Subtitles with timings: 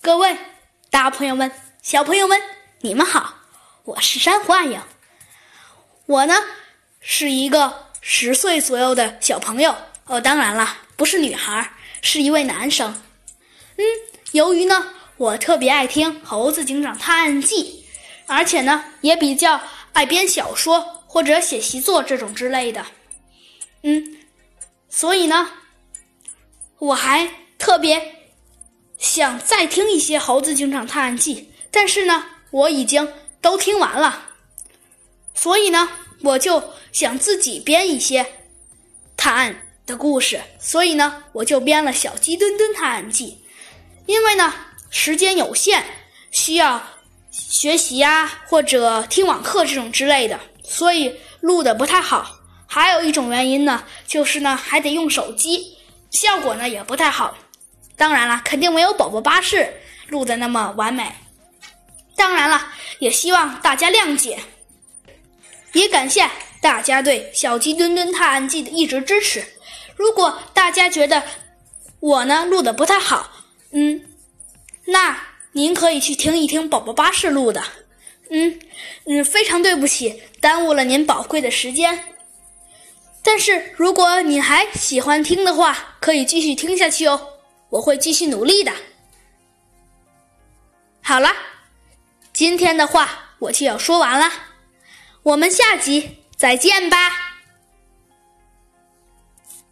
[0.00, 0.36] 各位
[0.90, 1.50] 大朋友们、
[1.82, 2.40] 小朋友们，
[2.80, 3.34] 你们好，
[3.82, 4.80] 我是珊瑚暗影。
[6.06, 6.34] 我呢
[7.00, 9.74] 是一个十岁左右的小朋友
[10.06, 13.02] 哦，当然了，不是女孩，是一位男生。
[13.76, 13.84] 嗯，
[14.30, 17.84] 由于呢我特别爱听《猴子警长探案记》，
[18.32, 19.60] 而且呢也比较
[19.92, 22.86] 爱编小说或者写习作这种之类的。
[23.82, 24.16] 嗯，
[24.88, 25.50] 所以呢
[26.78, 27.28] 我还
[27.58, 28.14] 特别。
[28.98, 31.36] 想再听一些《猴子警长探案记》，
[31.70, 34.30] 但是呢，我已经都听完了，
[35.34, 35.88] 所以呢，
[36.22, 36.62] 我就
[36.92, 38.26] 想自己编一些
[39.16, 43.38] 探案的故事，所以呢，我就编了《小鸡墩墩探案记》。
[44.06, 44.52] 因为呢，
[44.90, 45.84] 时间有限，
[46.30, 46.82] 需要
[47.30, 52.38] 学习呀或者听网课这种之类的，所以录的不太好。
[52.66, 55.76] 还有一种原因呢，就是呢，还得用手机，
[56.10, 57.36] 效果呢也不太好。
[57.98, 59.74] 当然了，肯定没有宝宝巴士
[60.06, 61.12] 录的那么完美。
[62.16, 64.38] 当然了，也希望大家谅解，
[65.72, 69.44] 也感谢大家对《小鸡墩墩探案记》的一直支持。
[69.96, 71.22] 如果大家觉得
[72.00, 73.30] 我呢录的不太好，
[73.72, 74.00] 嗯，
[74.86, 75.18] 那
[75.52, 77.62] 您可以去听一听宝宝巴士录的。
[78.30, 78.60] 嗯
[79.06, 81.98] 嗯，非常对不起，耽误了您宝贵的时间。
[83.22, 87.37] 但是如果你还喜欢听的话，可以继续听下去哦。
[87.70, 88.72] 我会继续努力的。
[91.02, 91.34] 好了，
[92.32, 94.30] 今天的话我就要说完了，
[95.22, 97.27] 我们下集再见吧。